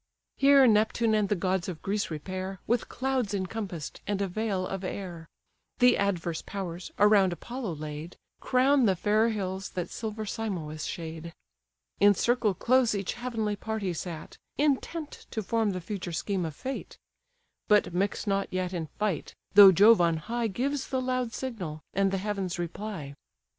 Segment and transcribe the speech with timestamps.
[0.35, 4.83] Here Neptune and the gods of Greece repair, With clouds encompass'd, and a veil of
[4.83, 5.27] air:
[5.77, 11.33] The adverse powers, around Apollo laid, Crown the fair hills that silver Simois shade.
[11.99, 16.97] In circle close each heavenly party sat, Intent to form the future scheme of fate;
[17.67, 22.09] But mix not yet in fight, though Jove on high Gives the loud signal, and
[22.09, 23.13] the heavens reply.